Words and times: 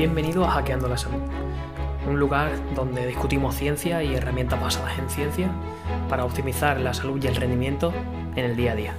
Bienvenido 0.00 0.46
a 0.46 0.50
Hackeando 0.52 0.88
la 0.88 0.96
Salud, 0.96 1.20
un 2.08 2.18
lugar 2.18 2.52
donde 2.74 3.06
discutimos 3.06 3.54
ciencia 3.54 4.02
y 4.02 4.14
herramientas 4.14 4.58
basadas 4.58 4.98
en 4.98 5.10
ciencia 5.10 5.50
para 6.08 6.24
optimizar 6.24 6.80
la 6.80 6.94
salud 6.94 7.22
y 7.22 7.26
el 7.26 7.36
rendimiento 7.36 7.92
en 8.34 8.46
el 8.46 8.56
día 8.56 8.72
a 8.72 8.76
día. 8.76 8.94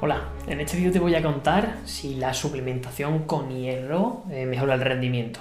Hola, 0.00 0.22
en 0.46 0.60
este 0.60 0.78
vídeo 0.78 0.92
te 0.92 0.98
voy 0.98 1.14
a 1.14 1.22
contar 1.22 1.76
si 1.84 2.14
la 2.14 2.32
suplementación 2.32 3.24
con 3.24 3.50
hierro 3.50 4.22
eh, 4.30 4.46
mejora 4.46 4.76
el 4.76 4.80
rendimiento. 4.80 5.40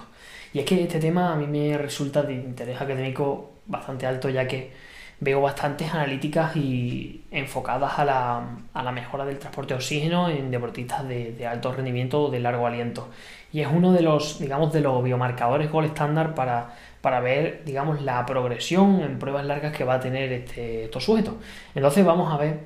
Y 0.52 0.60
es 0.60 0.66
que 0.66 0.84
este 0.84 1.00
tema 1.00 1.32
a 1.32 1.38
mí 1.38 1.48
me 1.48 1.78
resulta 1.78 2.24
de 2.24 2.34
interés 2.34 2.82
académico 2.82 3.52
bastante 3.68 4.06
alto 4.06 4.28
ya 4.30 4.50
que 4.50 4.74
veo 5.20 5.42
bastantes 5.42 5.94
analíticas 5.94 6.56
y 6.56 7.24
enfocadas 7.32 8.00
a 8.00 8.06
la, 8.06 8.92
mejora 8.92 9.26
del 9.26 9.38
transporte 9.38 9.74
de 9.74 9.78
oxígeno 9.78 10.30
en 10.30 10.50
deportistas 10.52 11.08
de, 11.08 11.48
alto 11.48 11.74
rendimiento 11.74 12.24
o 12.24 12.32
de 12.32 12.40
largo 12.40 12.66
aliento. 12.66 13.10
Y 13.52 13.62
es 13.62 13.68
uno 13.72 13.92
de 13.92 14.02
los, 14.02 14.40
digamos, 14.40 14.72
de 14.72 14.82
los 14.82 15.04
biomarcadores 15.04 15.72
gold 15.72 15.88
estándar 15.88 16.36
para, 16.36 16.76
para 17.02 17.20
ver, 17.20 17.64
digamos, 17.66 18.02
la 18.02 18.26
progresión 18.26 19.02
en 19.02 19.20
pruebas 19.20 19.46
largas 19.46 19.76
que 19.76 19.84
va 19.84 19.96
a 19.96 20.00
tener 20.00 20.32
este, 20.32 20.86
estos 20.86 21.04
sujetos. 21.04 21.36
Entonces 21.76 22.06
vamos 22.06 22.32
a 22.32 22.38
ver 22.38 22.60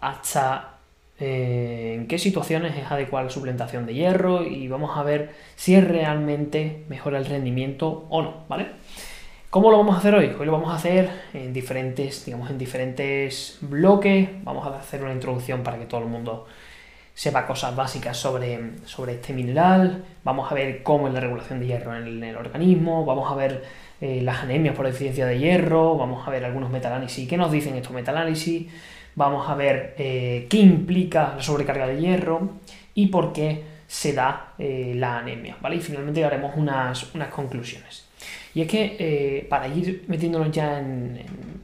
hasta 0.00 0.78
eh, 1.20 1.94
en 1.96 2.06
qué 2.06 2.18
situaciones 2.18 2.76
es 2.76 2.90
adecuada 2.90 3.24
la 3.24 3.30
suplementación 3.30 3.86
de 3.86 3.94
hierro 3.94 4.44
y 4.44 4.68
vamos 4.68 4.96
a 4.96 5.02
ver 5.02 5.34
si 5.56 5.80
realmente 5.80 6.84
mejora 6.88 7.18
el 7.18 7.26
rendimiento 7.26 8.06
o 8.08 8.22
no, 8.22 8.44
¿vale? 8.48 8.68
¿Cómo 9.50 9.70
lo 9.70 9.78
vamos 9.78 9.94
a 9.94 10.00
hacer 10.00 10.14
hoy? 10.14 10.36
Hoy 10.38 10.44
lo 10.44 10.52
vamos 10.52 10.70
a 10.70 10.74
hacer 10.74 11.08
en 11.32 11.54
diferentes, 11.54 12.26
digamos, 12.26 12.50
en 12.50 12.58
diferentes 12.58 13.56
bloques. 13.62 14.28
Vamos 14.44 14.66
a 14.66 14.78
hacer 14.78 15.02
una 15.02 15.14
introducción 15.14 15.62
para 15.62 15.78
que 15.78 15.86
todo 15.86 16.02
el 16.02 16.06
mundo 16.06 16.46
sepa 17.14 17.46
cosas 17.46 17.74
básicas 17.74 18.14
sobre, 18.18 18.72
sobre 18.84 19.14
este 19.14 19.32
mineral. 19.32 20.04
Vamos 20.22 20.52
a 20.52 20.54
ver 20.54 20.82
cómo 20.82 21.08
es 21.08 21.14
la 21.14 21.20
regulación 21.20 21.60
de 21.60 21.66
hierro 21.66 21.96
en 21.96 22.22
el, 22.22 22.36
organismo. 22.36 23.06
Vamos 23.06 23.32
a 23.32 23.36
ver 23.36 23.64
eh, 24.02 24.20
las 24.20 24.42
anemias 24.42 24.76
por 24.76 24.84
deficiencia 24.84 25.24
de 25.24 25.38
hierro. 25.38 25.96
Vamos 25.96 26.28
a 26.28 26.30
ver 26.30 26.44
algunos 26.44 26.68
metalálisis. 26.68 27.26
¿Qué 27.26 27.38
nos 27.38 27.50
dicen 27.50 27.74
estos 27.74 27.92
metalálisis? 27.92 28.66
Vamos 29.14 29.48
a 29.48 29.54
ver 29.54 29.94
eh, 29.96 30.46
qué 30.50 30.58
implica 30.58 31.36
la 31.36 31.42
sobrecarga 31.42 31.86
de 31.86 31.98
hierro 31.98 32.50
y 32.92 33.06
por 33.06 33.32
qué 33.32 33.64
se 33.86 34.12
da 34.12 34.52
eh, 34.58 34.92
la 34.94 35.20
anemia. 35.20 35.56
¿vale? 35.62 35.76
Y 35.76 35.80
finalmente 35.80 36.22
haremos 36.22 36.54
unas, 36.54 37.14
unas 37.14 37.28
conclusiones. 37.28 38.07
Y 38.58 38.62
es 38.62 38.66
que 38.66 38.96
eh, 38.98 39.46
para 39.48 39.68
ir 39.68 40.04
metiéndonos 40.08 40.50
ya 40.50 40.80
en, 40.80 41.16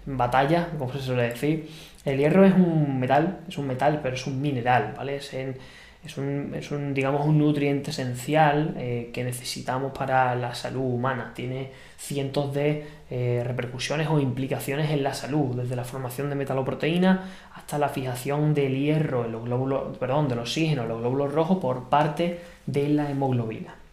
batalla, 0.07 0.69
como 0.79 0.93
se 0.93 1.01
suele 1.01 1.25
decir, 1.25 1.69
el 2.05 2.19
hierro 2.19 2.45
es 2.45 2.55
un 2.55 3.01
metal, 3.01 3.41
es 3.49 3.59
un 3.59 3.67
metal, 3.67 3.99
pero 4.01 4.15
es 4.15 4.25
un 4.29 4.41
mineral, 4.41 4.95
¿vale? 4.97 5.17
Es, 5.17 6.17
un, 6.17 6.95
digamos, 6.95 7.27
un 7.27 7.39
nutriente 7.39 7.91
esencial 7.91 8.77
eh, 8.79 9.11
que 9.13 9.25
necesitamos 9.25 9.91
para 9.91 10.37
la 10.37 10.55
salud 10.55 10.83
humana. 10.83 11.33
Tiene 11.35 11.73
cientos 11.97 12.55
de 12.55 12.87
eh, 13.11 13.43
repercusiones 13.45 14.07
o 14.07 14.21
implicaciones 14.21 14.93
en 14.93 15.03
la 15.03 15.15
salud, 15.15 15.57
desde 15.57 15.75
la 15.75 15.83
formación 15.83 16.29
de 16.29 16.37
metaloproteína 16.37 17.25
hasta 17.57 17.77
la 17.77 17.89
fijación 17.89 18.55
del 18.55 18.79
hierro, 18.79 19.25
en 19.25 19.33
los 19.33 19.45
glóbulos, 19.45 19.99
del 19.99 20.39
oxígeno, 20.39 20.83
en 20.83 20.89
los 20.91 21.01
glóbulos 21.01 21.35
rojos 21.35 21.59
por 21.59 21.89
parte 21.89 22.39
de 22.67 22.89
la 22.89 23.11
hemoglobina. 23.11 23.84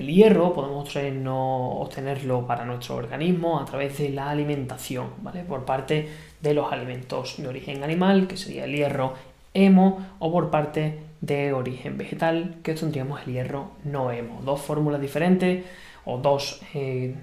El 0.00 0.06
hierro 0.06 0.54
podemos 0.54 0.96
obtenerlo 1.26 2.46
para 2.46 2.64
nuestro 2.64 2.96
organismo 2.96 3.60
a 3.60 3.66
través 3.66 3.98
de 3.98 4.08
la 4.08 4.30
alimentación, 4.30 5.08
¿vale? 5.20 5.44
Por 5.44 5.66
parte 5.66 6.08
de 6.40 6.54
los 6.54 6.72
alimentos 6.72 7.34
de 7.36 7.46
origen 7.46 7.84
animal, 7.84 8.26
que 8.26 8.38
sería 8.38 8.64
el 8.64 8.74
hierro 8.74 9.12
hemo, 9.52 10.06
o 10.18 10.32
por 10.32 10.48
parte 10.48 11.00
de 11.20 11.52
origen 11.52 11.98
vegetal, 11.98 12.56
que 12.62 12.72
tendríamos 12.72 13.20
el 13.26 13.34
hierro 13.34 13.72
no 13.84 14.10
hemo. 14.10 14.40
Dos 14.42 14.62
fórmulas 14.62 15.02
diferentes 15.02 15.66
o 16.06 16.16
dos, 16.16 16.62
eh, 16.72 17.14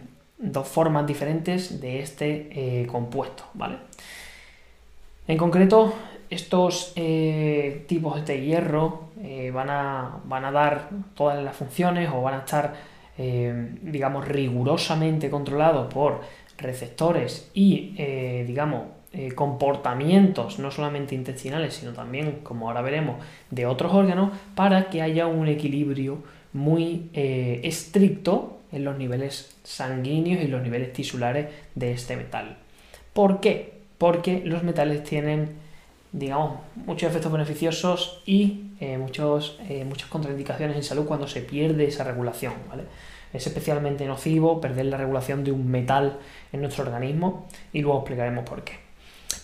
formas 0.64 1.08
diferentes 1.08 1.82
de 1.82 2.02
este 2.02 2.50
eh, 2.52 2.86
compuesto, 2.86 3.46
¿vale? 3.56 3.78
En 5.28 5.38
concreto, 5.40 5.96
estos 6.30 6.94
eh, 6.96 7.86
tipos 7.88 8.26
de 8.26 8.42
hierro 8.42 9.10
eh, 9.24 9.52
van, 9.52 9.70
a, 9.70 10.52
dar 10.52 10.90
todas 11.16 11.42
las 11.44 11.56
funciones 11.56 12.10
o 12.14 12.22
van 12.22 12.36
a 12.36 12.38
estar, 12.40 12.74
eh, 13.18 13.76
digamos, 13.82 14.28
rigurosamente 14.28 15.30
controlados 15.30 15.94
por 15.94 16.22
receptores 16.58 17.52
y, 17.54 17.94
digamos, 18.48 18.88
comportamientos 19.36 20.58
no 20.58 20.72
solamente 20.72 21.14
intestinales, 21.14 21.76
sino 21.76 21.94
también, 21.94 22.40
como 22.42 22.68
ahora 22.68 22.82
veremos, 22.82 23.24
de 23.52 23.68
otros 23.68 23.94
órganos, 23.94 24.32
para 24.56 24.90
que 24.90 25.04
haya 25.04 25.28
un 25.28 25.48
equilibrio 25.48 26.18
muy 26.54 27.12
estricto 27.14 28.58
en 28.72 28.86
los 28.86 28.98
niveles 28.98 29.56
sanguíneos 29.64 30.44
y 30.44 30.48
los 30.48 30.64
niveles 30.64 30.94
tisulares 30.94 31.48
de 31.76 31.92
este 31.92 32.16
metal. 32.18 32.58
¿Por 33.14 33.40
qué? 33.40 33.74
Porque 34.00 34.42
los 34.44 34.64
metales 34.64 35.04
tienen 35.04 35.67
digamos, 36.18 36.60
muchos 36.76 37.10
efectos 37.10 37.32
beneficiosos 37.32 38.22
y 38.26 38.72
eh, 38.80 38.98
muchos, 38.98 39.60
eh, 39.70 39.86
muchas 39.86 40.10
contraindicaciones 40.10 40.76
en 40.76 40.84
salud 40.84 41.06
cuando 41.06 41.28
se 41.28 41.42
pierde 41.42 41.86
esa 41.86 42.04
regulación. 42.04 42.54
¿vale? 42.68 42.84
Es 43.34 43.46
especialmente 43.46 44.06
nocivo 44.06 44.60
perder 44.60 44.88
la 44.88 44.98
regulación 44.98 45.44
de 45.44 45.52
un 45.52 45.70
metal 45.70 46.18
en 46.52 46.62
nuestro 46.62 46.84
organismo 46.86 47.48
y 47.72 47.82
luego 47.82 48.00
explicaremos 48.00 48.46
por 48.46 48.64
qué. 48.64 48.74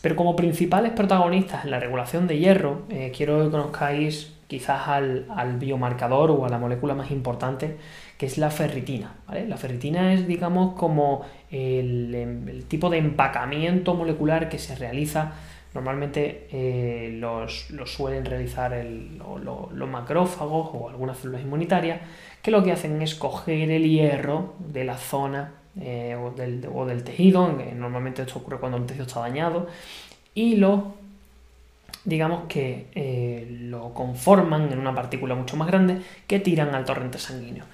Pero 0.01 0.15
como 0.15 0.35
principales 0.35 0.91
protagonistas 0.93 1.63
en 1.65 1.71
la 1.71 1.79
regulación 1.79 2.27
de 2.27 2.39
hierro, 2.39 2.83
eh, 2.89 3.11
quiero 3.15 3.43
que 3.43 3.51
conozcáis 3.51 4.33
quizás 4.47 4.87
al, 4.87 5.57
biomarcador 5.59 6.31
o 6.31 6.45
a 6.45 6.49
la 6.49 6.57
molécula 6.57 6.93
más 6.93 7.11
importante, 7.11 7.77
que 8.17 8.25
es 8.25 8.37
la 8.37 8.51
ferritina. 8.51 9.15
La 9.47 9.57
ferritina 9.57 10.13
es, 10.13 10.27
digamos, 10.27 10.75
como 10.75 11.25
el, 11.49 12.13
el 12.13 12.65
tipo 12.65 12.89
de 12.89 12.99
empacamiento 12.99 13.95
molecular 13.95 14.49
que 14.49 14.59
se 14.59 14.75
realiza 14.75 15.33
Normalmente 15.73 16.47
eh, 16.51 17.17
los, 17.19 17.67
suelen 17.85 18.25
realizar 18.25 18.73
los 18.85 19.89
macrófagos 19.89 20.69
o 20.73 20.89
algunas 20.89 21.17
células 21.17 21.41
inmunitarias 21.41 22.01
que 22.43 22.51
lo 22.51 22.63
que 22.63 22.71
hacen 22.71 23.01
es 23.01 23.15
coger 23.15 23.71
el 23.71 23.89
hierro 23.89 24.53
de 24.59 24.83
la 24.83 24.97
zona 24.97 25.53
eh, 25.79 26.15
o, 26.15 26.85
del, 26.85 27.03
tejido, 27.03 27.47
normalmente 27.75 28.21
esto 28.21 28.37
ocurre 28.37 28.57
cuando 28.59 28.77
el 28.77 28.85
tejido 28.85 29.07
está 29.07 29.21
dañado, 29.21 29.67
y 30.35 30.57
lo, 30.57 30.93
digamos 32.05 32.43
que 32.47 32.87
eh, 32.93 33.47
lo 33.61 33.93
conforman 33.93 34.71
en 34.71 34.77
una 34.77 34.93
partícula 34.93 35.33
mucho 35.33 35.57
más 35.57 35.67
grande 35.67 36.01
que 36.27 36.39
tiran 36.39 36.75
al 36.75 36.85
torrente 36.85 37.17
sanguíneo. 37.17 37.65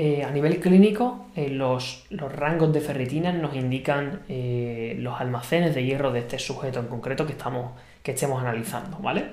Eh, 0.00 0.22
a 0.22 0.30
nivel 0.30 0.60
clínico, 0.60 1.26
eh, 1.34 1.48
los, 1.48 2.06
rangos 2.12 2.72
de 2.72 2.80
ferritina 2.80 3.32
nos 3.32 3.56
indican 3.56 4.20
eh, 4.28 4.94
los 5.00 5.20
almacenes 5.20 5.74
de 5.74 5.84
hierro 5.84 6.12
de 6.12 6.20
este 6.20 6.38
sujeto 6.38 6.78
en 6.78 6.86
concreto 6.86 7.26
que, 7.26 7.32
estamos, 7.32 7.72
que 8.04 8.12
estemos 8.12 8.40
analizando, 8.40 8.98
¿vale? 8.98 9.24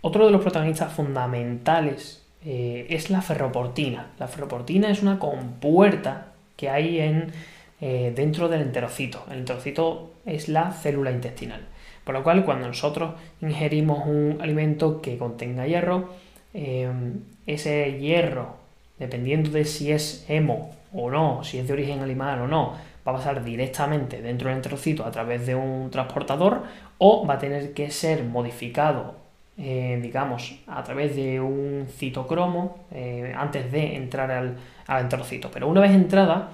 Otro 0.00 0.24
de 0.24 0.32
los 0.32 0.40
protagonistas 0.40 0.94
fundamentales 0.94 2.24
es 2.42 3.10
la 3.10 3.20
ferroportina. 3.20 4.12
La 4.18 4.28
ferroportina 4.28 4.88
es 4.88 5.02
una 5.02 5.18
compuerta 5.18 6.28
que 6.56 6.70
hay 6.70 7.00
en, 7.00 7.32
dentro 7.78 8.48
del 8.48 8.62
enterocito. 8.62 9.26
El 9.28 9.40
enterocito 9.40 10.14
es 10.24 10.48
la 10.48 10.70
célula 10.70 11.10
intestinal. 11.10 11.66
Por 12.04 12.14
lo 12.14 12.22
cual, 12.22 12.46
cuando 12.46 12.68
nosotros 12.68 13.14
ingerimos 13.42 14.06
un 14.06 14.38
alimento 14.40 15.02
que 15.02 15.18
contenga 15.18 15.66
hierro, 15.66 16.14
ese 16.54 17.98
hierro 18.00 18.57
dependiendo 18.98 19.50
de 19.50 19.64
si 19.64 19.92
es 19.92 20.24
hemo 20.28 20.70
o 20.92 21.10
no, 21.10 21.44
si 21.44 21.58
es 21.58 21.66
de 21.66 21.72
origen 21.72 22.00
animal 22.00 22.40
o 22.42 22.46
no, 22.48 22.74
va 23.06 23.12
a 23.12 23.16
pasar 23.16 23.44
directamente 23.44 24.20
dentro 24.22 24.48
del 24.48 24.56
enterocito 24.56 25.04
a 25.04 25.10
través 25.10 25.46
de 25.46 25.54
un 25.54 25.90
transportador 25.90 26.62
o 26.98 27.26
va 27.26 27.34
a 27.34 27.38
tener 27.38 27.72
que 27.72 27.90
ser 27.90 28.24
modificado, 28.24 29.14
eh, 29.56 29.98
digamos, 30.02 30.56
a 30.66 30.82
través 30.82 31.16
de 31.16 31.40
un 31.40 31.86
citocromo 31.88 32.78
eh, 32.92 33.32
antes 33.36 33.70
de 33.72 33.96
entrar 33.96 34.30
al, 34.30 34.56
al, 34.86 35.02
enterocito. 35.02 35.50
Pero 35.50 35.68
una 35.68 35.80
vez 35.80 35.92
entrada, 35.92 36.50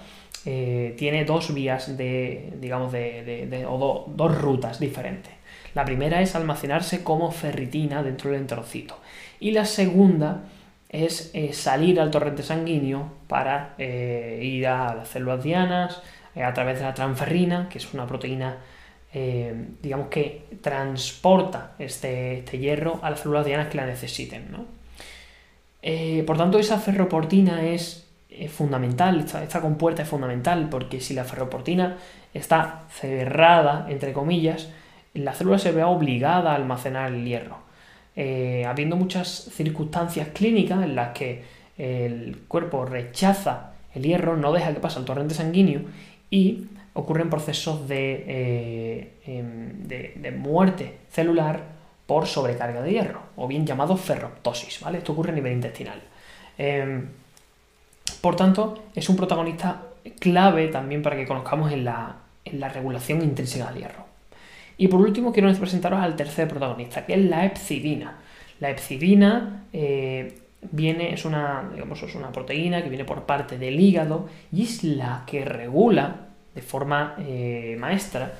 eh, 0.47 0.95
tiene 0.99 1.25
dos 1.25 1.55
vías 1.55 1.97
de, 1.97 2.53
digamos, 2.61 2.93
de, 2.93 3.65
o 3.69 4.07
dos 4.15 4.41
rutas 4.41 4.79
diferentes. 4.79 5.33
La 5.75 5.85
primera 5.85 6.21
es 6.21 6.37
almacenarse 6.37 7.03
como 7.03 7.31
ferritina 7.33 8.03
dentro 8.03 8.31
del 8.31 8.41
enterocito. 8.41 8.99
Y 9.41 9.53
la 9.53 9.65
segunda 9.65 10.43
es 10.95 11.33
eh, 11.35 11.53
salir 11.53 12.01
al 12.01 12.13
torrente 12.13 12.45
sanguíneo 12.45 13.09
para 13.27 13.75
eh, 13.79 14.39
ir 14.41 14.69
a 14.69 14.95
las 14.95 15.09
células 15.09 15.43
dianas 15.43 16.01
eh, 16.37 16.45
a 16.45 16.55
través 16.55 16.79
de 16.79 16.85
la 16.85 16.95
transferrina, 16.95 17.69
que 17.69 17.79
es 17.79 17.93
una 17.93 18.07
proteína, 18.07 18.59
digamos 19.81 20.09
que 20.09 20.47
transporta 20.61 21.75
este, 21.79 22.39
este, 22.39 22.59
hierro 22.59 22.99
a 23.01 23.11
las 23.11 23.21
células 23.21 23.47
dianas 23.47 23.69
que 23.69 23.77
la 23.77 23.87
necesiten. 23.87 24.49
por 26.27 26.37
tanto, 26.37 26.59
esa 26.59 26.81
ferroportina 26.81 27.65
es 27.65 28.09
fundamental, 28.49 29.21
esta, 29.21 29.45
esta, 29.45 29.61
compuerta 29.61 30.03
es 30.03 30.09
fundamental, 30.09 30.69
porque 30.69 31.01
si 31.01 31.15
la 31.15 31.23
ferroportina 31.23 31.97
está 32.33 32.87
cerrada, 32.91 33.87
entre 33.89 34.13
comillas, 34.13 34.69
la 35.15 35.33
célula 35.33 35.61
se 35.61 35.71
ve 35.71 35.85
obligada 35.85 36.51
a 36.51 36.57
almacenar 36.57 37.13
el 37.13 37.25
hierro. 37.25 37.64
Eh, 38.17 38.65
habiendo 38.67 38.97
muchas 38.97 39.51
circunstancias 39.53 40.29
clínicas 40.29 40.83
en 40.83 40.95
las 40.95 41.13
que 41.17 41.43
el 41.77 42.43
cuerpo 42.47 42.85
rechaza 42.85 43.73
el 43.95 44.05
hierro, 44.05 44.37
no 44.37 44.53
deja 44.53 44.73
que 44.73 44.81
pase 44.81 44.99
al 44.99 45.05
torrente 45.05 45.35
sanguíneo 45.35 45.83
y 46.31 46.69
ocurren 46.95 47.29
procesos 47.29 47.89
de, 47.89 48.25
eh, 48.27 49.13
em, 49.27 49.83
de, 49.87 50.31
muerte 50.31 50.99
celular 51.11 51.63
por 52.07 52.27
sobrecarga 52.27 52.83
de 52.83 52.93
hierro, 52.93 53.21
o 53.37 53.49
bien 53.49 53.67
llamado 53.67 53.97
ferroptosis, 53.97 54.81
¿vale? 54.81 54.99
Esto 54.99 55.13
ocurre 55.13 55.33
a 55.33 55.35
nivel 55.35 55.53
intestinal. 55.53 56.01
Em, 56.57 57.09
por 58.21 58.37
tanto, 58.37 58.85
es 58.95 59.09
un 59.09 59.17
protagonista 59.17 59.83
clave 60.19 60.69
también 60.69 61.03
para 61.03 61.17
que 61.17 61.27
conozcamos 61.27 61.73
en 61.73 61.85
la, 61.85 62.17
regulación 62.73 63.23
intrínseca 63.23 63.67
del 63.67 63.83
hierro. 63.83 64.05
Y 64.77 64.89
por 64.89 65.01
último, 65.01 65.33
quiero 65.33 65.53
presentaros 65.55 66.01
al 66.01 66.17
tercer 66.17 66.49
protagonista, 66.49 67.07
que 67.07 67.15
es 67.15 67.25
la 67.25 67.45
epsidina. 67.45 68.19
La 68.61 68.71
epsidina 68.71 69.65
eh, 69.73 70.39
viene, 70.71 71.13
es 71.15 71.25
una, 71.25 71.71
digamos, 71.73 72.03
es 72.03 72.15
una 72.15 72.33
proteína 72.33 72.83
que 72.83 72.89
viene 72.89 73.05
por 73.05 73.23
parte 73.25 73.59
del 73.59 73.79
hígado 73.79 74.29
y 74.53 74.63
es 74.65 74.83
la 74.85 75.25
que 75.27 75.45
regula 75.45 76.27
de 76.55 76.63
forma 76.63 77.17
eh, 77.19 77.77
maestra 77.79 78.33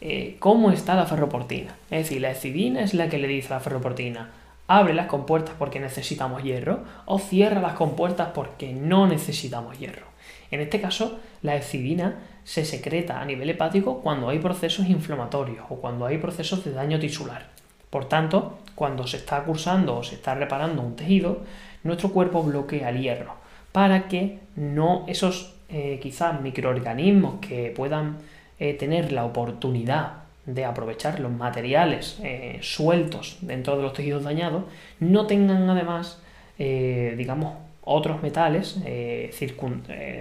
eh, 0.00 0.36
cómo 0.38 0.70
está 0.70 0.94
la 0.94 1.06
ferroportina. 1.06 1.74
Es 1.90 2.04
decir, 2.04 2.20
la 2.20 2.30
epsidina 2.30 2.82
es 2.82 2.94
la 2.94 3.08
que 3.08 3.18
le 3.18 3.28
dice 3.28 3.52
a 3.52 3.56
la 3.56 3.60
ferroportina, 3.60 4.30
abre 4.68 4.94
las 4.94 5.06
compuertas 5.06 5.54
porque 5.58 5.80
necesitamos 5.80 6.42
hierro 6.42 6.80
o 7.06 7.18
cierra 7.18 7.60
las 7.60 7.74
compuertas 7.74 8.28
porque 8.34 8.72
no 8.72 9.06
necesitamos 9.06 9.78
hierro. 9.78 10.13
En 10.50 10.60
este 10.60 10.80
caso, 10.80 11.18
la 11.42 11.56
epsidina 11.56 12.18
se 12.44 12.64
secreta 12.64 13.20
a 13.20 13.24
nivel 13.24 13.50
hepático 13.50 14.00
cuando 14.00 14.28
hay 14.28 14.38
procesos 14.38 14.86
inflamatorios 14.86 15.64
o 15.68 15.76
cuando 15.76 16.06
hay 16.06 16.18
procesos 16.18 16.64
de 16.64 16.72
daño 16.72 16.98
tisular. 16.98 17.48
Por 17.90 18.06
tanto, 18.06 18.58
cuando 18.74 19.06
se 19.06 19.18
está 19.18 19.44
cursando 19.44 19.96
o 19.96 20.02
se 20.02 20.16
está 20.16 20.34
reparando 20.34 20.82
un 20.82 20.96
tejido, 20.96 21.42
nuestro 21.82 22.10
cuerpo 22.10 22.42
bloquea 22.42 22.90
el 22.90 23.00
hierro 23.00 23.44
para 23.74 24.06
que 24.06 24.38
no 24.54 25.04
esos 25.08 25.54
eh, 25.68 25.98
quizás 26.00 26.40
microorganismos 26.40 27.40
que 27.40 27.72
puedan 27.74 28.18
eh, 28.60 28.74
tener 28.74 29.10
la 29.10 29.24
oportunidad 29.24 30.22
de 30.46 30.64
aprovechar 30.64 31.18
los 31.18 31.32
materiales 31.32 32.20
eh, 32.22 32.58
sueltos 32.62 33.38
dentro 33.40 33.76
de 33.76 33.82
los 33.82 33.92
tejidos 33.92 34.22
dañados, 34.22 34.62
no 35.00 35.26
tengan 35.26 35.68
además, 35.68 36.20
digamos, 36.56 37.54
otros 37.84 38.22
metales 38.22 38.78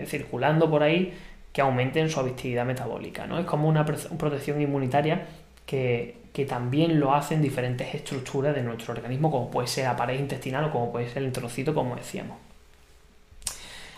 circulando 0.06 0.70
por 0.70 0.84
ahí 0.84 1.14
que 1.54 1.62
aumenten 1.62 2.10
su 2.10 2.20
actividad 2.20 2.66
metabólica. 2.66 3.28
¿no? 3.28 3.40
Es 3.40 3.46
como 3.46 3.70
una 3.70 3.86
protección 3.86 4.60
inmunitaria 4.60 5.26
que, 5.66 6.22
también 6.50 7.00
lo 7.00 7.14
hacen 7.14 7.44
diferentes 7.44 7.94
estructuras 7.94 8.56
de 8.56 8.64
nuestro 8.64 8.94
organismo, 8.94 9.30
como 9.30 9.52
puede 9.52 9.68
ser 9.68 9.86
la 9.86 9.96
pared 9.96 10.20
intestinal 10.20 10.66
o 10.66 10.72
como 10.72 10.92
puede 10.92 11.08
ser 11.08 11.22
el 11.22 11.32
trocito, 11.32 11.76
como 11.76 11.96
decíamos. 11.96 12.38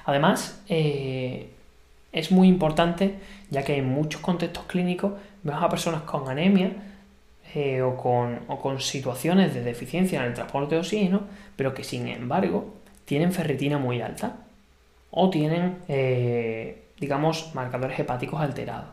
Además, 0.04 0.62
eh, 0.68 1.50
es 2.12 2.32
muy 2.32 2.50
importante, 2.50 3.16
ya 3.50 3.64
que 3.64 3.78
en 3.78 3.88
muchos 3.88 4.20
contextos 4.20 4.66
clínicos 4.66 5.14
vemos 5.44 5.64
a 5.64 5.70
personas 5.70 6.02
con 6.02 6.30
anemia 6.30 6.72
eh, 7.54 7.82
o, 7.82 7.96
con, 7.96 8.82
situaciones 8.82 9.54
de 9.54 9.64
deficiencia 9.64 10.20
en 10.20 10.26
el 10.26 10.34
transporte 10.34 10.76
de 10.76 10.82
oxígeno, 10.82 11.22
pero 11.56 11.74
que 11.74 11.86
sin 11.86 12.08
embargo 12.10 12.74
tienen 13.06 13.32
ferritina 13.32 13.78
muy 13.78 14.02
alta 14.02 14.38
o 15.12 15.30
tienen, 15.30 15.78
eh, 15.88 16.84
digamos, 17.00 17.54
marcadores 17.56 17.98
hepáticos 18.00 18.42
alterados. 18.42 18.90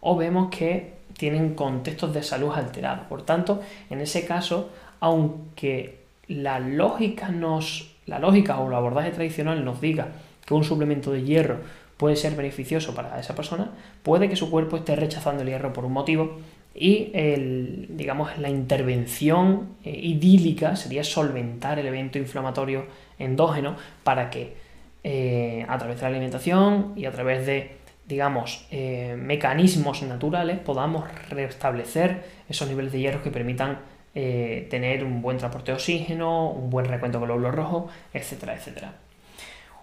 O 0.00 0.16
vemos 0.16 0.48
que 0.50 0.94
tienen 1.16 1.54
contextos 1.54 2.14
de 2.14 2.22
salud 2.22 2.52
alterados. 2.54 3.06
Por 3.06 3.22
tanto, 3.22 3.60
en 3.90 4.00
ese 4.00 4.24
caso, 4.24 4.70
aunque 5.00 5.98
la 6.28 6.60
lógica 6.60 7.28
nos 7.28 7.94
la 8.08 8.18
lógica 8.18 8.58
o 8.58 8.68
el 8.68 8.74
abordaje 8.74 9.10
tradicional 9.10 9.64
nos 9.64 9.80
diga 9.80 10.08
que 10.44 10.54
un 10.54 10.64
suplemento 10.64 11.12
de 11.12 11.22
hierro 11.24 11.58
puede 11.98 12.16
ser 12.16 12.34
beneficioso 12.34 12.94
para 12.94 13.20
esa 13.20 13.34
persona, 13.34 13.70
puede 14.02 14.28
que 14.28 14.36
su 14.36 14.50
cuerpo 14.50 14.78
esté 14.78 14.96
rechazando 14.96 15.42
el 15.42 15.48
hierro 15.48 15.72
por 15.72 15.84
un 15.84 15.92
motivo 15.92 16.38
y 16.74 17.10
el, 17.12 17.86
digamos, 17.90 18.38
la 18.38 18.48
intervención 18.48 19.70
eh, 19.84 19.90
idílica 19.90 20.76
sería 20.76 21.02
solventar 21.02 21.78
el 21.78 21.86
evento 21.86 22.18
inflamatorio 22.18 22.86
endógeno 23.18 23.76
para 24.04 24.30
que 24.30 24.54
eh, 25.02 25.66
a 25.68 25.78
través 25.78 25.96
de 25.96 26.02
la 26.02 26.08
alimentación 26.08 26.92
y 26.96 27.06
a 27.06 27.10
través 27.10 27.46
de 27.46 27.78
digamos, 28.06 28.66
eh, 28.70 29.16
mecanismos 29.18 30.02
naturales 30.02 30.58
podamos 30.60 31.04
restablecer 31.28 32.24
esos 32.48 32.66
niveles 32.66 32.90
de 32.90 33.00
hierro 33.00 33.22
que 33.22 33.30
permitan 33.30 33.80
tener 34.14 35.04
un 35.04 35.22
buen 35.22 35.36
transporte 35.36 35.70
de 35.70 35.76
oxígeno, 35.76 36.50
un 36.50 36.70
buen 36.70 36.86
recuento 36.86 37.20
de 37.20 37.26
glóbulos 37.26 37.54
rojos, 37.54 37.92
etcétera, 38.12 38.56
etcétera. 38.56 38.94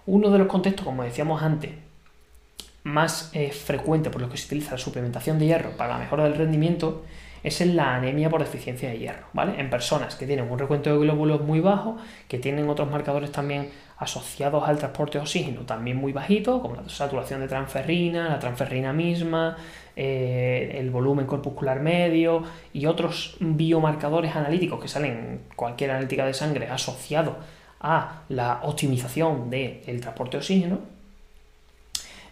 Uno 0.07 0.29
de 0.29 0.39
los 0.39 0.47
contextos, 0.47 0.83
como 0.83 1.03
decíamos 1.03 1.41
antes, 1.41 1.71
más 2.95 3.29
eh, 3.33 3.51
frecuente 3.51 4.09
por 4.09 4.21
los 4.21 4.31
que 4.31 4.37
se 4.37 4.45
utiliza 4.45 4.71
la 4.71 4.77
suplementación 4.77 5.37
de 5.37 5.47
hierro 5.47 5.71
para 5.77 5.93
la 5.93 5.99
mejora 5.99 6.23
del 6.23 6.35
rendimiento 6.35 7.03
es 7.43 7.61
en 7.61 7.75
la 7.75 7.95
anemia 7.95 8.29
por 8.29 8.39
deficiencia 8.39 8.89
de 8.89 8.97
hierro, 8.97 9.27
¿vale? 9.33 9.59
En 9.59 9.69
personas 9.69 10.15
que 10.15 10.25
tienen 10.25 10.49
un 10.49 10.57
recuento 10.57 10.89
de 10.89 10.97
glóbulos 10.97 11.41
muy 11.41 11.59
bajo, 11.59 11.97
que 12.27 12.39
tienen 12.39 12.67
otros 12.69 12.89
marcadores 12.89 13.31
también 13.31 13.69
asociados 13.97 14.67
al 14.67 14.79
transporte 14.79 15.19
de 15.19 15.23
oxígeno 15.23 15.61
también 15.61 15.97
muy 15.97 16.11
bajito, 16.11 16.61
como 16.61 16.75
la 16.75 16.89
saturación 16.89 17.41
de 17.41 17.47
transferrina, 17.47 18.29
la 18.29 18.39
transferrina 18.39 18.93
misma, 18.93 19.57
eh, 19.95 20.75
el 20.79 20.89
volumen 20.89 21.27
corpuscular 21.27 21.81
medio 21.81 22.43
y 22.73 22.87
otros 22.87 23.37
biomarcadores 23.39 24.35
analíticos 24.35 24.81
que 24.81 24.87
salen 24.87 25.11
en 25.11 25.41
cualquier 25.55 25.91
analítica 25.91 26.25
de 26.25 26.33
sangre 26.33 26.67
asociado 26.67 27.37
a 27.79 28.23
la 28.29 28.61
optimización 28.63 29.51
del 29.51 30.01
transporte 30.01 30.37
de 30.37 30.41
oxígeno, 30.41 30.94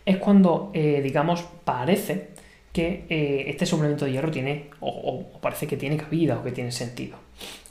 es 0.05 0.17
cuando, 0.17 0.71
eh, 0.73 1.01
digamos, 1.03 1.43
parece 1.63 2.29
que 2.71 3.05
eh, 3.09 3.45
este 3.47 3.65
suplemento 3.65 4.05
de 4.05 4.11
hierro 4.11 4.31
tiene, 4.31 4.69
o, 4.79 5.25
parece 5.41 5.67
que 5.67 5.77
tiene 5.77 5.97
cabida 5.97 6.39
o 6.39 6.43
que 6.43 6.51
tiene 6.51 6.71
sentido. 6.71 7.17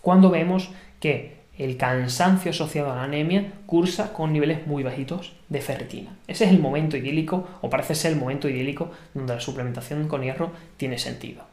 Cuando 0.00 0.30
vemos 0.30 0.70
que 1.00 1.42
el 1.58 1.76
cansancio 1.76 2.50
asociado 2.50 2.92
a 2.92 2.96
la 2.96 3.02
anemia 3.04 3.52
cursa 3.66 4.12
con 4.12 4.32
niveles 4.32 4.66
muy 4.66 4.82
bajitos 4.82 5.34
de 5.48 5.60
ferritina. 5.60 6.16
Ese 6.26 6.44
es 6.44 6.50
el 6.50 6.60
momento 6.60 6.96
idílico, 6.96 7.46
o 7.60 7.68
parece 7.68 7.94
ser 7.94 8.12
el 8.12 8.18
momento 8.18 8.48
idílico, 8.48 8.90
donde 9.12 9.34
la 9.34 9.40
suplementación 9.40 10.08
con 10.08 10.22
hierro 10.22 10.52
tiene 10.76 10.98
sentido. 10.98 11.44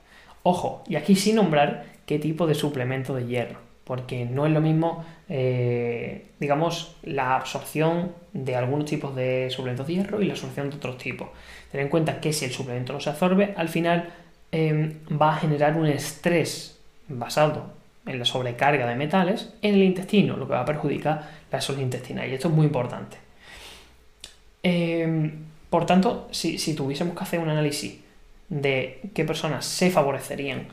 Ojo, 0.43 0.83
y 0.87 0.95
aquí 0.95 1.15
sin 1.15 1.35
nombrar 1.35 1.85
qué 2.05 2.17
tipo 2.17 2.47
de 2.47 2.55
suplemento 2.55 3.13
de 3.13 3.27
hierro, 3.27 3.59
porque 3.89 4.23
no 4.23 4.45
es 4.45 4.51
lo 4.51 4.61
mismo, 4.61 5.03
eh, 5.29 6.27
digamos, 6.39 6.95
la 7.01 7.35
absorción 7.35 8.11
de 8.33 8.55
algunos 8.55 8.85
tipos 8.85 9.15
de 9.15 9.49
suplementos 9.49 9.87
de 9.87 9.93
hierro 9.95 10.21
y 10.21 10.25
la 10.25 10.33
absorción 10.33 10.69
de 10.69 10.75
otros 10.75 10.99
tipos. 10.99 11.29
Ten 11.71 11.81
en 11.81 11.89
cuenta 11.89 12.21
que 12.21 12.31
si 12.31 12.45
el 12.45 12.51
suplemento 12.51 12.93
no 12.93 12.99
se 12.99 13.09
absorbe, 13.09 13.55
al 13.57 13.67
final 13.67 14.13
eh, 14.51 14.95
va 15.19 15.33
a 15.33 15.37
generar 15.37 15.75
un 15.75 15.87
estrés 15.87 16.77
basado 17.07 17.73
en 18.05 18.19
la 18.19 18.25
sobrecarga 18.25 18.85
de 18.85 18.93
metales 18.93 19.53
en 19.63 19.73
el 19.73 19.81
intestino, 19.81 20.37
lo 20.37 20.45
que 20.45 20.53
va 20.53 20.61
a 20.61 20.65
perjudicar 20.65 21.27
la 21.51 21.59
salud 21.59 21.81
intestinal. 21.81 22.29
Y 22.29 22.35
esto 22.35 22.49
es 22.49 22.53
muy 22.53 22.67
importante. 22.67 23.17
Em, 24.61 25.31
por 25.71 25.87
tanto, 25.87 26.27
si, 26.29 26.75
tuviésemos 26.75 27.17
que 27.17 27.23
hacer 27.23 27.39
un 27.39 27.49
análisis 27.49 27.97
de 28.49 29.01
qué 29.15 29.25
personas 29.25 29.65
se 29.65 29.89
favorecerían 29.89 30.67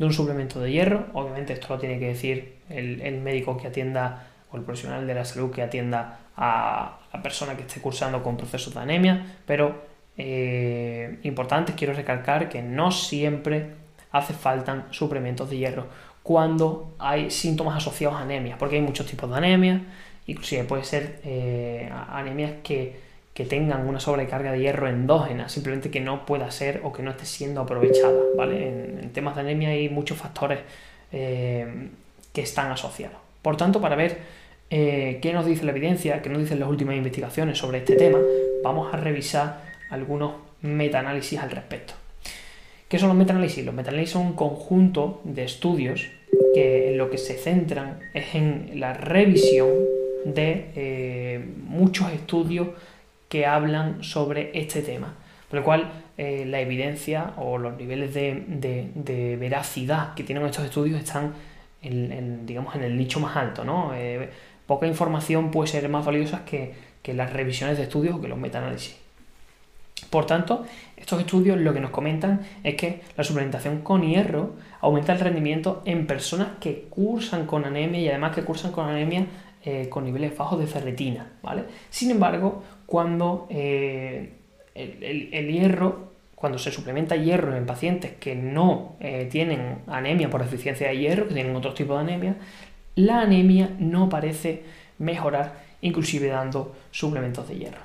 de 0.00 0.06
un 0.06 0.14
suplemento 0.14 0.58
de 0.60 0.72
hierro, 0.72 1.08
obviamente 1.12 1.52
esto 1.52 1.66
lo 1.68 1.78
tiene 1.78 1.98
que 1.98 2.06
decir 2.06 2.54
el, 2.70 3.20
médico 3.20 3.58
que 3.58 3.66
atienda 3.66 4.28
o 4.50 4.56
el 4.56 4.62
profesional 4.62 5.06
de 5.06 5.12
la 5.14 5.26
salud 5.26 5.50
que 5.50 5.60
atienda 5.60 6.20
a 6.38 7.00
la 7.12 7.22
persona 7.22 7.54
que 7.54 7.64
esté 7.64 7.82
cursando 7.82 8.22
con 8.22 8.38
procesos 8.38 8.72
de 8.72 8.80
anemia, 8.80 9.36
pero 9.44 9.84
eh, 10.16 11.18
importante, 11.22 11.74
quiero 11.74 11.92
recalcar 11.92 12.48
que 12.48 12.62
no 12.62 12.90
siempre 12.92 13.74
hace 14.10 14.32
falta 14.32 14.86
suplementos 14.90 15.50
de 15.50 15.58
hierro 15.58 15.86
cuando 16.22 16.94
hay 16.98 17.30
síntomas 17.30 17.76
asociados 17.76 18.16
a 18.16 18.22
anemias, 18.22 18.56
porque 18.58 18.76
hay 18.76 18.82
muchos 18.82 19.04
tipos 19.04 19.28
de 19.28 19.36
anemias, 19.36 19.82
inclusive 20.26 20.64
puede 20.64 20.84
ser 20.84 21.20
eh, 21.24 21.92
anemias 22.08 22.52
que, 22.64 23.09
tengan 23.44 23.86
una 23.88 24.00
sobrecarga 24.00 24.52
de 24.52 24.60
hierro 24.60 24.88
endógena, 24.88 25.48
simplemente 25.48 25.90
que 25.90 26.00
no 26.00 26.26
pueda 26.26 26.50
ser 26.50 26.80
o 26.84 26.92
que 26.92 27.02
no 27.02 27.10
esté 27.10 27.26
siendo 27.26 27.60
aprovechada, 27.60 28.20
¿vale? 28.36 28.68
En, 28.68 29.10
temas 29.10 29.34
de 29.34 29.40
anemia 29.40 29.70
hay 29.70 29.88
muchos 29.88 30.18
factores 30.18 30.60
eh, 31.12 31.88
que 32.32 32.42
están 32.42 32.70
asociados. 32.70 33.16
Por 33.42 33.56
tanto, 33.56 33.80
para 33.80 33.96
ver 33.96 34.18
eh, 34.70 35.18
qué 35.20 35.32
nos 35.32 35.46
dice 35.46 35.64
la 35.64 35.72
evidencia, 35.72 36.22
qué 36.22 36.28
nos 36.28 36.38
dicen 36.38 36.60
las 36.60 36.68
últimas 36.68 36.96
investigaciones 36.96 37.58
sobre 37.58 37.78
este 37.78 37.96
tema, 37.96 38.18
vamos 38.62 38.92
a 38.94 38.96
revisar 38.96 39.62
algunos 39.90 40.34
metaanálisis 40.62 41.40
al 41.40 41.50
respecto. 41.50 41.94
¿Qué 42.88 42.98
son 42.98 43.08
los 43.08 43.16
metaanálisis? 43.16 43.64
Los 43.64 43.74
metaanálisis 43.74 44.12
son 44.12 44.26
un 44.26 44.32
conjunto 44.34 45.20
de 45.24 45.44
estudios 45.44 46.08
que 46.54 46.90
en 46.90 46.98
lo 46.98 47.10
que 47.10 47.18
se 47.18 47.34
centran 47.34 48.00
es 48.14 48.34
en 48.34 48.80
la 48.80 48.92
revisión 48.92 49.68
de 50.24 50.70
eh, 50.76 51.44
muchos 51.66 52.12
estudios 52.12 52.68
que 53.30 53.46
hablan 53.46 54.04
sobre 54.04 54.50
este 54.58 54.82
tema. 54.82 55.14
Por 55.48 55.60
lo 55.60 55.64
cual, 55.64 55.90
eh, 56.18 56.44
la 56.46 56.60
evidencia 56.60 57.32
o 57.38 57.56
los 57.56 57.76
niveles 57.78 58.12
de, 58.12 59.36
veracidad 59.40 60.14
que 60.14 60.24
tienen 60.24 60.44
estos 60.44 60.64
estudios 60.64 61.00
están 61.00 61.32
en, 61.80 62.44
digamos, 62.44 62.74
en 62.74 62.82
el 62.82 62.98
nicho 62.98 63.20
más 63.20 63.36
alto. 63.36 63.64
¿no? 63.64 63.92
Eh, 63.94 64.28
poca 64.66 64.86
información 64.86 65.50
puede 65.50 65.68
ser 65.68 65.88
más 65.88 66.04
valiosa 66.04 66.44
que, 66.44 66.74
que 67.02 67.14
las 67.14 67.32
revisiones 67.32 67.78
de 67.78 67.84
estudios 67.84 68.16
o 68.16 68.20
que 68.20 68.28
los 68.28 68.38
metaanálisis. 68.38 68.96
Por 70.10 70.26
tanto, 70.26 70.64
estos 70.96 71.20
estudios 71.20 71.58
lo 71.58 71.72
que 71.72 71.80
nos 71.80 71.90
comentan 71.90 72.40
es 72.64 72.74
que 72.74 73.02
la 73.16 73.22
suplementación 73.22 73.82
con 73.82 74.02
hierro 74.02 74.54
aumenta 74.80 75.12
el 75.12 75.20
rendimiento 75.20 75.82
en 75.84 76.06
personas 76.06 76.48
que 76.58 76.86
cursan 76.90 77.46
con 77.46 77.64
anemia 77.64 78.00
y 78.00 78.08
además 78.08 78.34
que 78.34 78.42
cursan 78.42 78.72
con 78.72 78.88
anemia 78.88 79.26
eh, 79.62 79.90
con 79.90 80.04
niveles 80.04 80.34
bajos 80.38 80.58
de 80.58 80.66
ferritina, 80.66 81.32
¿vale? 81.42 81.64
Sin 81.90 82.10
embargo, 82.10 82.62
cuando 82.90 83.46
eh, 83.50 84.30
el, 84.74 85.52
hierro, 85.52 86.08
cuando 86.34 86.58
se 86.58 86.72
suplementa 86.72 87.14
hierro 87.14 87.56
en 87.56 87.64
pacientes 87.64 88.14
que 88.18 88.34
no 88.34 88.96
eh, 88.98 89.28
tienen 89.30 89.82
anemia 89.86 90.28
por 90.28 90.42
deficiencia 90.42 90.88
de 90.88 90.98
hierro, 90.98 91.28
que 91.28 91.34
tienen 91.34 91.54
otro 91.54 91.72
tipo 91.72 91.94
de 91.94 92.00
anemia, 92.00 92.34
la 92.96 93.20
anemia 93.20 93.70
no 93.78 94.08
parece 94.08 94.64
mejorar, 94.98 95.60
inclusive 95.82 96.26
dando 96.26 96.74
suplementos 96.90 97.46
de 97.46 97.58
hierro. 97.58 97.78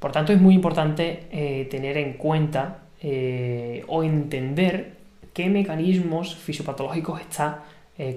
Por 0.00 0.10
tanto, 0.10 0.32
es 0.32 0.40
muy 0.40 0.54
importante 0.54 1.66
tener 1.70 1.96
en 1.96 2.14
cuenta 2.14 2.78
o 3.86 4.02
entender 4.02 4.94
qué 5.32 5.48
mecanismos 5.48 6.34
fisiopatológicos 6.34 7.20
está 7.20 7.64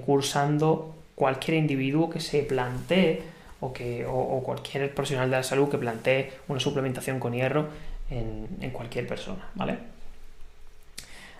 cursando 0.04 0.94
cualquier 1.14 1.58
individuo 1.58 2.10
que 2.10 2.20
se 2.20 2.42
plantee 2.42 3.31
o, 3.62 3.72
que, 3.72 4.04
o, 4.04 4.42
cualquier 4.42 4.92
profesional 4.92 5.30
de 5.30 5.36
la 5.36 5.42
salud 5.44 5.68
que 5.68 5.78
plantee 5.78 6.32
una 6.48 6.58
suplementación 6.58 7.20
con 7.20 7.32
hierro 7.32 7.68
en, 8.10 8.70
cualquier 8.72 9.06
persona, 9.06 9.48
¿vale? 9.54 9.78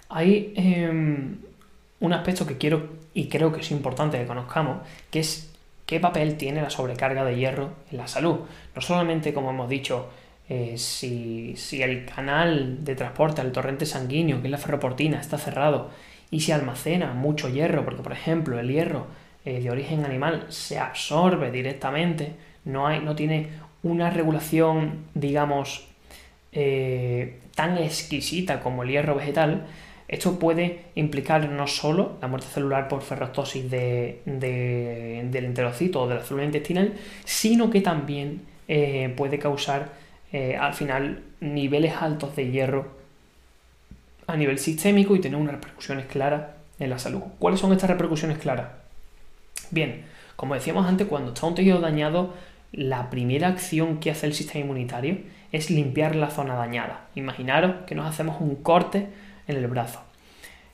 Hay 0.09 0.53
em, 0.57 1.37
un 1.99 2.13
aspecto 2.13 2.47
que 2.47 2.57
quiero 2.57 2.91
y 3.13 3.29
creo 3.29 3.53
que 3.53 3.61
es 3.61 3.71
importante 3.73 4.19
que 4.19 4.27
conozcamos, 4.27 4.87
que 5.11 5.19
es 5.19 5.53
qué 5.85 5.99
papel 5.99 6.37
tiene 6.37 6.63
la 6.63 6.71
sobrecarga 6.71 7.25
de 7.25 7.37
hierro 7.37 7.71
en 7.91 7.99
la 7.99 8.07
salud. 8.07 8.39
No 8.75 8.81
solamente, 8.81 9.35
como 9.35 9.51
hemos 9.51 9.69
dicho, 9.69 10.09
eh, 10.49 10.75
si, 10.79 11.57
si, 11.57 11.83
el 11.83 12.07
canal 12.07 12.85
de 12.85 12.95
transporte 12.95 13.41
al 13.41 13.51
torrente 13.51 13.85
sanguíneo, 13.85 14.41
que 14.41 14.47
es 14.47 14.53
la 14.53 14.59
ferroportina, 14.59 15.21
está 15.21 15.39
cerrado 15.39 15.91
y 16.31 16.41
se 16.41 16.53
almacena 16.53 17.15
mucho 17.15 17.49
hierro, 17.49 17.85
porque 17.85 18.03
por 18.03 18.13
ejemplo 18.13 18.61
el 18.61 18.71
hierro 18.71 19.07
eh, 19.45 19.61
de 19.61 19.71
origen 19.71 20.05
animal 20.05 20.47
se 20.51 20.79
absorbe 20.79 21.51
directamente, 21.51 22.33
no, 22.65 22.87
hay, 22.87 23.01
no 23.01 23.17
tiene 23.17 23.49
una 23.83 24.11
regulación, 24.11 25.07
digamos, 25.15 25.89
eh, 26.53 27.41
tan 27.57 27.77
exquisita 27.79 28.61
como 28.61 28.85
el 28.85 28.91
hierro 28.91 29.17
vegetal, 29.17 29.67
esto 30.07 30.39
puede 30.39 30.85
implicar 30.95 31.49
no 31.49 31.67
solo 31.67 32.19
la 32.21 32.29
muerte 32.29 32.47
celular 32.47 32.87
por 32.87 33.03
ferrostosis 33.03 33.71
de, 33.71 34.21
del 34.27 35.45
enterocito 35.45 36.03
o 36.03 36.09
de 36.09 36.17
la 36.17 36.23
célula 36.23 36.45
intestinal, 36.45 36.93
sino 37.25 37.71
que 37.71 37.81
también 37.81 38.43
eh, 38.69 39.13
puede 39.17 39.39
causar 39.39 40.01
al 40.59 40.73
final 40.73 41.23
niveles 41.41 41.93
altos 42.01 42.35
de 42.37 42.51
hierro 42.51 42.87
a 44.27 44.35
nivel 44.35 44.59
sistémico 44.59 45.15
y 45.15 45.21
tener 45.21 45.39
unas 45.39 45.57
repercusiones 45.57 46.07
claras 46.07 46.45
en 46.79 46.89
la 46.89 46.99
salud. 46.99 47.21
¿Cuáles 47.39 47.61
son 47.61 47.73
estas 47.73 47.91
repercusiones 47.91 48.39
claras? 48.39 48.69
Bien, 49.73 50.05
como 50.37 50.55
decíamos 50.55 50.87
antes, 50.87 51.07
cuando 51.09 51.33
está 51.33 51.47
un 51.47 51.55
tejido 51.55 51.81
dañado, 51.81 52.35
la 52.73 53.09
primera 53.09 53.49
acción 53.49 54.01
que 54.01 54.11
hace 54.11 54.27
el 54.27 54.35
sistema 54.35 54.61
inmunitario 54.65 55.19
es 55.51 55.71
limpiar 55.71 56.15
la 56.15 56.29
zona 56.29 56.55
dañada. 56.55 57.09
Imaginaros 57.15 57.87
que 57.87 57.95
nos 57.95 58.07
hacemos 58.07 58.41
un 58.41 58.57
corte 58.57 59.09
en 59.49 59.57
el 59.57 59.67
brazo. 59.69 60.03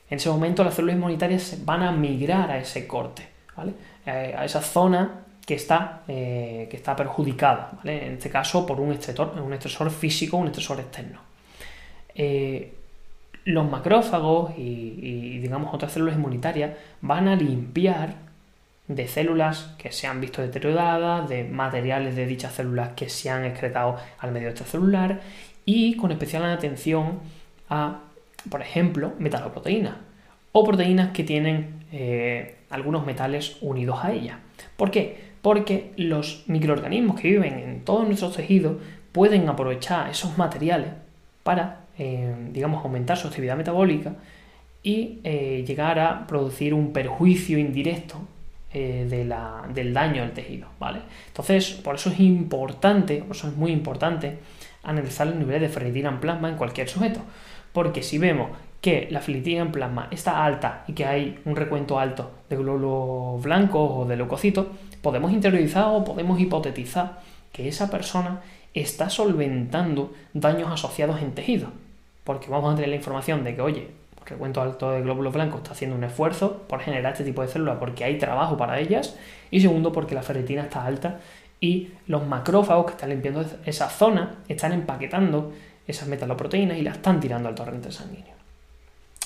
En 0.09 0.17
ese 0.17 0.29
momento 0.29 0.65
las 0.65 0.73
células 0.73 0.97
inmunitarias 0.97 1.63
van 1.63 1.83
a 1.83 1.93
migrar 1.93 2.51
a 2.51 2.57
ese 2.57 2.87
corte, 2.87 3.25
¿vale? 3.55 3.73
Eh, 4.05 4.35
a 4.37 4.43
esa 4.43 4.61
zona 4.61 5.21
que 5.45 5.53
está, 5.53 6.01
eh, 6.09 6.67
que 6.69 6.75
está 6.75 6.93
perjudicada, 6.93 7.71
¿vale? 7.77 8.05
en 8.05 8.13
este 8.13 8.29
caso 8.29 8.65
por 8.65 8.81
un 8.81 8.91
estresor, 8.91 9.39
un 9.39 9.53
estresor 9.53 9.89
físico, 9.91 10.35
un 10.35 10.47
estresor 10.47 10.81
externo. 10.81 11.21
Eh, 12.13 12.75
los 13.45 13.69
macrófagos 13.69 14.57
y, 14.57 14.61
y, 14.61 15.39
digamos 15.39 15.73
otras 15.73 15.93
células 15.93 16.15
inmunitarias 16.15 16.71
van 17.01 17.29
a 17.29 17.35
limpiar 17.35 18.28
de 18.89 19.07
células 19.07 19.75
que 19.77 19.91
se 19.91 20.07
han 20.07 20.19
visto 20.19 20.41
deterioradas, 20.41 21.29
de 21.29 21.43
materiales 21.43 22.15
de 22.15 22.25
dichas 22.25 22.53
células 22.53 22.89
que 22.95 23.07
se 23.07 23.29
han 23.29 23.45
excretado 23.45 23.97
al 24.17 24.31
medio 24.31 24.49
extracelular 24.49 25.21
y 25.63 25.95
con 25.95 26.11
especial 26.11 26.43
atención 26.45 27.19
a, 27.69 28.01
por 28.49 28.61
ejemplo, 28.61 29.13
metaloproteínas 29.19 29.93
o 30.51 30.63
proteínas 30.63 31.11
que 31.11 31.23
tienen 31.23 31.85
eh, 31.91 32.55
algunos 32.71 33.05
metales 33.05 33.57
unidos 33.61 33.99
a 34.03 34.11
ellas. 34.11 34.37
¿Por 34.75 34.89
qué? 34.89 35.29
Porque 35.43 35.91
los 35.95 36.43
microorganismos 36.47 37.21
que 37.21 37.29
viven 37.29 37.59
en 37.59 37.85
todos 37.85 38.07
nuestros 38.07 38.35
tejidos 38.35 38.77
pueden 39.11 39.47
aprovechar 39.49 40.09
esos 40.09 40.35
materiales 40.39 40.89
para, 41.43 41.81
eh, 41.99 42.33
digamos, 42.51 42.83
aumentar 42.83 43.17
su 43.17 43.27
actividad 43.27 43.55
metabólica 43.55 44.15
y 44.81 45.19
eh, 45.23 45.63
llegar 45.67 45.99
a 45.99 46.25
producir 46.25 46.73
un 46.73 46.91
perjuicio 46.91 47.59
indirecto 47.59 48.19
eh, 48.73 49.07
del 49.73 49.93
daño 49.93 50.23
al 50.23 50.33
tejido, 50.33 50.67
¿vale? 50.79 50.99
Entonces, 51.27 51.71
por 51.71 51.95
eso 51.95 52.09
es 52.11 52.19
importante, 52.19 53.23
por 53.23 53.35
eso 53.35 53.47
es 53.47 53.55
muy 53.55 53.71
importante 53.71 54.37
analizar 54.83 55.27
los 55.27 55.35
niveles 55.35 55.61
de 55.61 55.69
ferritina 55.69 56.09
en 56.09 56.19
plasma 56.19 56.49
en 56.49 56.55
cualquier 56.55 56.87
sujeto, 56.87 57.21
porque 57.73 58.03
si 58.03 58.17
vemos 58.17 58.51
que 58.81 59.07
la 59.11 59.19
ferritina 59.21 59.61
en 59.61 59.71
plasma 59.71 60.07
está 60.11 60.45
alta 60.45 60.83
y 60.87 60.93
que 60.93 61.05
hay 61.05 61.39
un 61.45 61.55
recuento 61.55 61.99
alto 61.99 62.31
de 62.49 62.55
glóbulos 62.57 63.41
blancos 63.43 63.91
o 63.91 64.05
de 64.05 64.15
leucocitos, 64.15 64.67
podemos 65.01 65.31
interiorizar 65.31 65.85
o 65.87 66.03
podemos 66.03 66.39
hipotetizar 66.39 67.19
que 67.51 67.67
esa 67.67 67.89
persona 67.89 68.41
está 68.73 69.09
solventando 69.09 70.13
daños 70.33 70.71
asociados 70.71 71.21
en 71.21 71.33
tejido, 71.33 71.69
porque 72.23 72.49
vamos 72.49 72.71
a 72.71 72.75
tener 72.75 72.89
la 72.89 72.95
información 72.95 73.43
de 73.43 73.55
que, 73.55 73.61
oye, 73.61 73.87
que 74.29 74.35
cuento 74.35 74.61
alto 74.61 74.91
de 74.91 75.01
glóbulos 75.01 75.33
blancos 75.33 75.61
está 75.61 75.71
haciendo 75.71 75.97
un 75.97 76.03
esfuerzo 76.03 76.63
por 76.67 76.81
generar 76.81 77.13
este 77.13 77.23
tipo 77.23 77.41
de 77.41 77.47
células 77.47 77.77
porque 77.79 78.03
hay 78.03 78.19
trabajo 78.19 78.55
para 78.57 78.79
ellas. 78.79 79.17
Y 79.49 79.59
segundo, 79.59 79.91
porque 79.91 80.13
la 80.13 80.21
ferritina 80.21 80.61
está 80.61 80.85
alta 80.85 81.19
y 81.59 81.89
los 82.05 82.25
macrófagos 82.27 82.85
que 82.85 82.91
están 82.91 83.09
limpiando 83.09 83.43
esa 83.65 83.89
zona 83.89 84.35
están 84.47 84.71
empaquetando 84.71 85.51
esas 85.87 86.07
metaloproteínas 86.07 86.77
y 86.77 86.83
las 86.83 86.97
están 86.97 87.19
tirando 87.19 87.49
al 87.49 87.55
torrente 87.55 87.91
sanguíneo. 87.91 88.35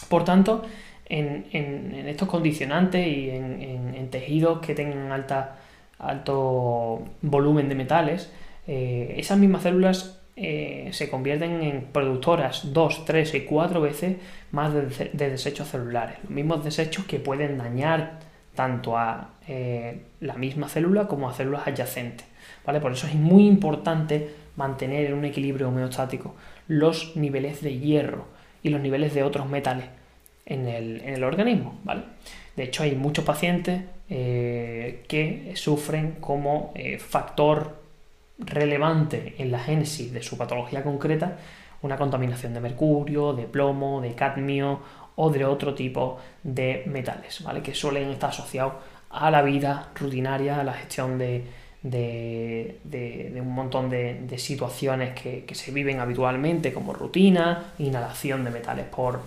Por 0.08 0.24
tanto, 0.24 0.64
en, 1.06 2.08
estos 2.08 2.30
condicionantes 2.30 3.06
y 3.06 3.30
en, 3.30 4.08
tejidos 4.10 4.60
que 4.60 4.74
tengan 4.74 5.12
alta, 5.12 5.58
alto 6.00 7.04
volumen 7.22 7.68
de 7.68 7.76
metales, 7.76 8.32
eh, 8.68 9.16
esas 9.18 9.38
mismas 9.38 9.64
células 9.64 10.23
eh, 10.36 10.90
se 10.94 11.12
convierten 11.12 11.62
en 11.62 11.84
productoras 11.92 12.74
dos, 12.74 13.06
tres 13.06 13.36
y 13.36 13.42
cuatro 13.42 13.82
veces 13.82 14.18
más 14.52 14.74
de, 14.74 15.12
desechos 15.14 15.68
celulares. 15.68 16.18
Los 16.24 16.32
mismos 16.32 16.64
desechos 16.64 17.06
que 17.06 17.20
pueden 17.20 17.60
dañar 17.60 18.20
tanto 18.56 18.98
a 18.98 19.36
eh, 19.48 20.02
la 20.22 20.34
misma 20.34 20.70
célula 20.70 21.08
como 21.08 21.30
a 21.30 21.34
células 21.34 21.68
adyacentes. 21.68 22.26
¿vale? 22.66 22.80
Por 22.80 22.94
eso 22.94 23.06
es 23.06 23.14
muy 23.14 23.46
importante 23.46 24.34
mantener 24.56 25.06
en 25.06 25.14
un 25.14 25.26
equilibrio 25.26 25.68
homeostático 25.68 26.36
los 26.68 27.16
niveles 27.16 27.62
de 27.62 27.78
hierro 27.78 28.26
y 28.64 28.70
los 28.70 28.82
niveles 28.82 29.14
de 29.14 29.22
otros 29.22 29.48
metales 29.48 29.86
en 30.48 30.68
el, 30.68 31.24
organismo. 31.24 31.80
¿vale? 31.84 32.06
De 32.56 32.64
hecho, 32.64 32.82
hay 32.82 32.96
muchos 32.96 33.24
pacientes 33.24 33.84
eh, 34.10 35.04
que 35.08 35.52
sufren 35.56 36.14
como 36.20 36.74
factor 37.00 37.83
relevante 38.40 39.36
en 39.38 39.52
la 39.52 39.60
génesis 39.60 40.12
de 40.12 40.24
su 40.24 40.38
patología 40.38 40.84
concreta 40.84 41.38
una 41.84 41.98
contaminación 41.98 42.54
de 42.54 42.62
mercurio, 42.62 43.34
de 43.34 43.44
plomo, 43.44 44.02
de 44.02 44.16
cadmio 44.16 44.80
o 45.16 45.30
de 45.30 45.46
otro 45.46 45.76
tipo 45.76 46.20
de 46.42 46.84
metales, 46.88 47.44
¿vale? 47.44 47.62
Que 47.62 47.76
suelen 47.76 48.10
estar 48.10 48.32
asociados 48.32 48.74
a 49.12 49.30
la 49.30 49.44
vida 49.44 49.90
rutinaria, 49.94 50.60
a 50.60 50.64
la 50.64 50.74
gestión 50.74 51.20
de, 51.20 51.46
un 51.84 53.54
montón 53.54 53.90
de, 53.90 54.38
situaciones 54.38 55.14
que, 55.14 55.46
se 55.54 55.72
viven 55.72 56.00
habitualmente, 56.00 56.74
como 56.74 56.94
rutina, 56.94 57.74
inhalación 57.78 58.44
de 58.44 58.50
metales 58.50 58.86
por 58.86 59.20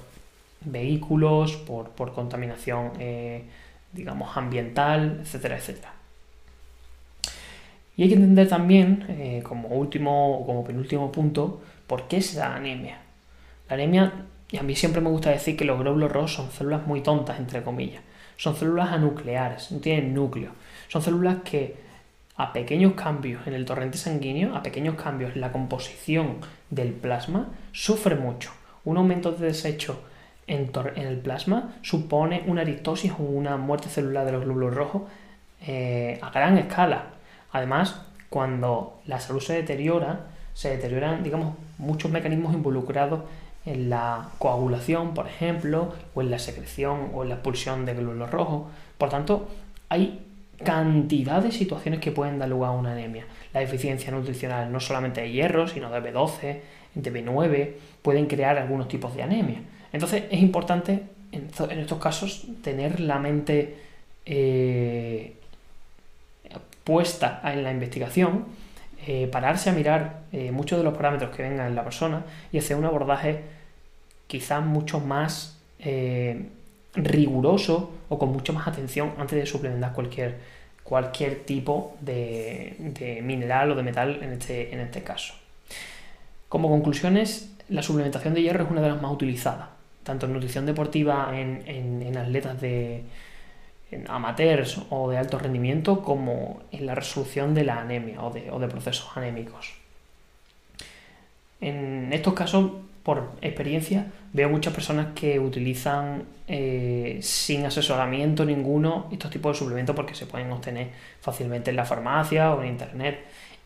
vehículos, 0.62 1.56
por, 1.56 2.12
contaminación, 2.12 2.92
eh, 2.98 3.44
digamos, 3.92 4.36
ambiental, 4.36 5.20
etcétera, 5.22 5.58
etcétera. 5.58 5.95
Y 7.96 8.02
hay 8.02 8.08
que 8.08 8.14
entender 8.14 8.48
también, 8.48 9.04
eh, 9.08 9.42
como 9.42 9.68
último 9.68 10.38
o 10.38 10.46
como 10.46 10.64
penúltimo 10.64 11.10
punto, 11.10 11.62
por 11.86 12.08
qué 12.08 12.18
es 12.18 12.34
la 12.34 12.54
anemia. 12.54 12.98
La 13.68 13.74
anemia, 13.74 14.12
y 14.50 14.58
a 14.58 14.62
mí 14.62 14.76
siempre 14.76 15.00
me 15.00 15.08
gusta 15.08 15.30
decir 15.30 15.56
que 15.56 15.64
los 15.64 15.78
glóbulos 15.78 16.12
rojos 16.12 16.34
son 16.34 16.50
células 16.50 16.86
muy 16.86 17.00
tontas, 17.00 17.38
entre 17.38 17.62
comillas. 17.62 18.02
Son 18.36 18.54
células 18.54 18.92
anucleares, 18.92 19.72
no 19.72 19.78
tienen 19.78 20.12
núcleo. 20.14 20.50
Son 20.88 21.00
células 21.00 21.38
que 21.42 21.76
a 22.36 22.52
pequeños 22.52 22.92
cambios 22.92 23.46
en 23.46 23.54
el 23.54 23.64
torrente 23.64 23.96
sanguíneo, 23.96 24.54
a 24.54 24.62
pequeños 24.62 24.96
cambios 24.96 25.34
en 25.34 25.40
la 25.40 25.52
composición 25.52 26.36
del 26.68 26.92
plasma, 26.92 27.48
sufre 27.72 28.14
mucho. 28.14 28.52
Un 28.84 28.98
aumento 28.98 29.32
de 29.32 29.46
desecho 29.46 30.02
en, 30.46 30.70
el 30.96 31.18
plasma 31.18 31.74
supone 31.80 32.44
una 32.46 32.60
eristosis 32.60 33.12
o 33.12 33.22
una 33.22 33.56
muerte 33.56 33.88
celular 33.88 34.26
de 34.26 34.32
los 34.32 34.44
glóbulos 34.44 34.74
rojos 34.74 35.02
eh, 35.62 36.18
a 36.20 36.30
gran 36.30 36.58
escala 36.58 37.15
Además, 37.52 38.00
cuando 38.30 39.00
la 39.06 39.20
salud 39.20 39.40
se 39.40 39.54
deteriora, 39.54 40.26
se 40.54 40.70
deterioran, 40.70 41.22
digamos, 41.22 41.54
muchos 41.78 42.10
mecanismos 42.10 42.54
involucrados 42.54 43.20
en 43.64 43.90
la 43.90 44.30
coagulación, 44.38 45.14
por 45.14 45.26
ejemplo, 45.26 45.92
o 46.14 46.22
en 46.22 46.30
la 46.30 46.38
secreción 46.38 47.10
o 47.14 47.22
en 47.22 47.30
la 47.30 47.34
expulsión 47.36 47.84
de 47.84 47.94
glóbulos 47.94 48.30
rojos. 48.30 48.62
Por 48.96 49.10
tanto, 49.10 49.48
hay 49.88 50.20
cantidad 50.64 51.42
de 51.42 51.52
situaciones 51.52 52.00
que 52.00 52.12
pueden 52.12 52.38
dar 52.38 52.48
lugar 52.48 52.70
a 52.70 52.74
una 52.74 52.92
anemia. 52.92 53.26
La 53.52 53.60
deficiencia 53.60 54.10
nutricional 54.10 54.72
no 54.72 54.80
solamente 54.80 55.20
de 55.20 55.30
hierro, 55.30 55.68
sino 55.68 55.90
de 55.90 56.00
B12, 56.00 56.60
de 56.94 57.12
B9, 57.12 57.72
pueden 58.02 58.26
crear 58.26 58.56
algunos 58.56 58.88
tipos 58.88 59.14
de 59.14 59.22
anemia. 59.22 59.60
Entonces 59.92 60.24
es 60.30 60.40
importante 60.40 61.02
en, 61.32 61.50
estos 61.78 61.98
casos 61.98 62.46
tener 62.62 63.00
la 63.00 63.18
mente 63.18 63.76
eh, 64.24 65.36
puesta 66.86 67.42
en 67.44 67.64
la 67.64 67.72
investigación, 67.72 68.44
eh, 69.06 69.28
pararse 69.30 69.68
a 69.68 69.72
mirar 69.74 70.20
eh, 70.32 70.52
muchos 70.52 70.78
de 70.78 70.84
los 70.84 70.94
parámetros 70.94 71.34
que 71.34 71.42
vengan 71.42 71.66
en 71.66 71.74
la 71.74 71.84
persona 71.84 72.24
y 72.52 72.58
hacer 72.58 72.76
un 72.76 72.86
abordaje 72.86 73.42
quizás 74.26 74.64
mucho 74.64 75.00
más 75.00 75.52
riguroso 76.96 77.92
o 78.08 78.18
con 78.18 78.30
mucho 78.30 78.52
más 78.52 78.66
atención 78.66 79.12
antes 79.18 79.38
de 79.38 79.46
suplementar 79.46 79.92
cualquier, 79.92 80.38
cualquier 80.82 81.44
tipo 81.44 81.96
de, 82.00 82.76
mineral 83.22 83.70
o 83.72 83.74
de 83.74 83.82
metal 83.82 84.20
en 84.22 84.32
este, 84.32 84.72
en 84.72 84.80
este 84.80 85.02
caso. 85.02 85.34
Como 86.48 86.68
conclusiones, 86.68 87.52
la 87.68 87.82
suplementación 87.82 88.34
de 88.34 88.42
hierro 88.42 88.64
es 88.64 88.70
una 88.70 88.80
de 88.80 88.88
las 88.88 89.02
más 89.02 89.12
utilizadas, 89.12 89.68
tanto 90.04 90.26
en 90.26 90.32
nutrición 90.32 90.66
deportiva 90.66 91.32
en, 91.34 92.16
atletas 92.16 92.60
de 92.60 93.02
amateurs 94.08 94.80
o 94.90 95.10
de 95.10 95.18
alto 95.18 95.38
rendimiento, 95.38 96.02
como 96.02 96.62
en 96.72 96.86
la 96.86 96.94
resolución 96.94 97.54
de 97.54 97.64
la 97.64 97.80
anemia 97.80 98.22
o 98.22 98.30
de, 98.30 98.68
procesos 98.68 99.16
anémicos. 99.16 99.74
En 101.60 102.12
estos 102.12 102.34
casos 102.34 102.72
por 103.02 103.30
experiencia, 103.40 104.06
veo 104.32 104.48
muchas 104.48 104.74
personas 104.74 105.08
que 105.14 105.38
utilizan 105.38 106.24
eh, 106.48 107.18
sin 107.22 107.64
asesoramiento 107.64 108.44
ninguno 108.44 109.06
estos 109.12 109.30
tipos 109.30 109.54
de 109.54 109.58
suplementos 109.60 109.94
porque 109.94 110.16
se 110.16 110.26
pueden 110.26 110.50
obtener 110.50 110.88
fácilmente 111.20 111.70
en 111.70 111.76
la 111.76 111.84
farmacia 111.84 112.52
o 112.52 112.62
en 112.62 112.70
internet. 112.70 113.20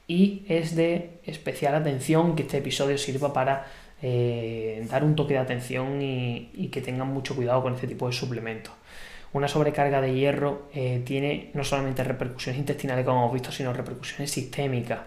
Y 0.06 0.42
es 0.48 0.76
de 0.76 1.20
especial 1.24 1.74
atención 1.74 2.36
que 2.36 2.42
este 2.42 2.58
episodio 2.58 2.98
sirva 2.98 3.32
para 3.32 3.64
eh, 4.02 4.86
dar 4.90 5.04
un 5.04 5.14
toque 5.14 5.34
de 5.34 5.40
atención 5.40 6.00
y, 6.02 6.68
que 6.72 6.80
tengan 6.80 7.08
mucho 7.08 7.36
cuidado 7.36 7.62
con 7.62 7.74
este 7.74 7.86
tipo 7.86 8.06
de 8.06 8.12
suplementos. 8.12 8.72
Una 9.32 9.49
sobrecarga 9.49 10.00
de 10.00 10.14
hierro 10.14 10.68
eh, 10.75 11.02
tiene 11.04 11.50
no 11.54 11.64
solamente 11.64 12.02
repercusiones 12.02 12.58
intestinales, 12.58 13.04
como 13.04 13.20
hemos 13.20 13.32
visto, 13.32 13.52
sino 13.52 13.72
repercusiones 13.72 14.30
sistémicas 14.30 15.00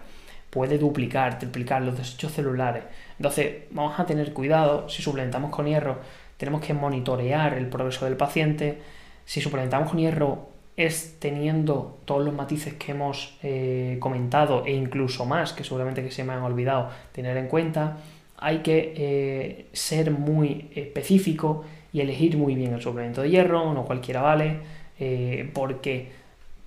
puede 0.54 0.78
duplicar, 0.78 1.40
triplicar 1.40 1.82
los 1.82 1.98
desechos 1.98 2.32
celulares. 2.32 2.84
Entonces, 3.18 3.64
vamos 3.72 4.00
a 4.00 4.06
tener 4.06 4.34
cuidado. 4.34 4.88
Si 4.88 5.02
suplementamos 5.02 5.50
con 5.50 5.66
hierro, 5.66 5.98
tenemos 6.38 6.62
que 6.62 6.76
monitorear 6.76 7.56
el 7.56 7.68
progreso 7.68 8.06
del 8.06 8.16
paciente. 8.16 8.78
Si 9.26 9.42
suplementamos 9.42 9.90
con 9.90 10.00
hierro, 10.00 10.50
es 10.78 11.18
teniendo 11.20 12.00
todos 12.06 12.24
los 12.24 12.36
matices 12.36 12.76
que 12.76 12.92
hemos 12.92 13.38
eh, 13.42 13.98
comentado 14.00 14.64
e 14.66 14.74
incluso 14.74 15.26
más, 15.26 15.54
que 15.54 15.64
seguramente 15.64 16.04
que 16.04 16.12
se 16.12 16.24
me 16.24 16.34
han 16.34 16.44
olvidado 16.44 16.90
tener 17.12 17.36
en 17.38 17.48
cuenta. 17.48 17.98
Hay 18.38 18.60
que 18.60 18.94
eh, 18.96 19.70
ser 19.74 20.12
muy 20.12 20.70
específico 20.76 21.66
y 21.94 22.02
elegir 22.02 22.38
muy 22.38 22.56
bien 22.56 22.74
el 22.74 22.82
suplemento 22.82 23.22
de 23.22 23.30
hierro, 23.30 23.72
no 23.74 23.86
cualquiera 23.86 24.22
vale, 24.22 24.58
eh, 25.00 25.50
porque 25.54 26.12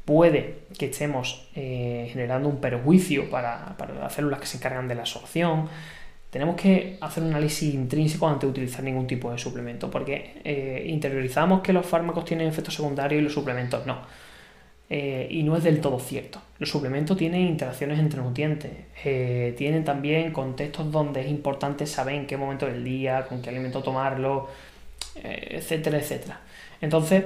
puede 0.05 0.61
que 0.79 0.87
estemos 0.87 1.49
eh, 1.57 2.09
generando 2.13 2.49
un 2.49 2.61
perjuicio 2.61 3.29
para, 3.29 3.77
las 4.01 4.15
células 4.15 4.39
que 4.41 4.47
se 4.47 4.59
encargan 4.59 4.87
de 4.87 4.95
la 4.95 5.01
absorción. 5.03 5.69
Tenemos 6.31 6.55
que 6.55 6.97
hacer 7.01 7.25
un 7.25 7.31
análisis 7.31 7.75
intrínseco 7.75 8.29
antes 8.29 8.43
de 8.43 8.49
utilizar 8.49 8.85
ningún 8.85 9.09
tipo 9.09 9.33
de 9.33 9.39
suplemento, 9.39 9.91
porque 9.91 10.41
eh, 10.45 10.85
interiorizamos 10.87 11.61
que 11.61 11.73
los 11.73 11.85
fármacos 11.85 12.25
tienen 12.25 12.47
efectos 12.47 12.75
secundarios 12.75 13.21
y 13.21 13.25
los 13.25 13.33
suplementos 13.33 13.85
no. 13.85 13.99
Y 14.89 15.43
no 15.43 15.57
es 15.57 15.65
del 15.65 15.81
todo 15.81 15.99
cierto. 15.99 16.41
Los 16.61 16.71
suplementos 16.71 17.17
tienen 17.17 17.41
interacciones 17.41 17.99
entre 17.99 18.23
nutrientes, 18.23 18.71
tienen 19.57 19.83
también 19.83 20.31
contextos 20.31 20.93
donde 20.93 21.23
es 21.23 21.29
importante 21.29 21.87
saber 21.87 22.15
en 22.15 22.27
qué 22.29 22.37
momento 22.37 22.67
del 22.67 22.85
día, 22.85 23.27
con 23.27 23.43
qué 23.43 23.51
alimento 23.51 23.83
tomarlo, 23.83 24.47
etcétera, 25.23 25.99
etcétera. 25.99 26.41
Entonces, 26.81 27.25